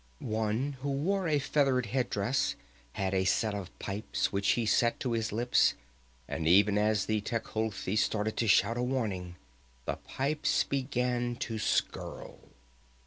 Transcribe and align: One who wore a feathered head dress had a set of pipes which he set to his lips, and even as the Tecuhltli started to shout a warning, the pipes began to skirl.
One 0.17 0.77
who 0.81 0.89
wore 0.89 1.27
a 1.27 1.37
feathered 1.37 1.85
head 1.85 2.09
dress 2.09 2.55
had 2.93 3.13
a 3.13 3.23
set 3.23 3.53
of 3.53 3.69
pipes 3.77 4.31
which 4.33 4.53
he 4.53 4.65
set 4.65 4.99
to 5.01 5.11
his 5.11 5.31
lips, 5.31 5.75
and 6.27 6.47
even 6.47 6.75
as 6.79 7.05
the 7.05 7.21
Tecuhltli 7.21 7.95
started 7.95 8.35
to 8.37 8.47
shout 8.47 8.79
a 8.79 8.83
warning, 8.83 9.35
the 9.85 9.97
pipes 9.97 10.63
began 10.63 11.35
to 11.41 11.59
skirl. 11.59 12.39